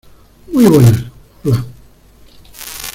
muy 0.51 0.65
buenas. 0.67 0.95
hola. 1.45 1.63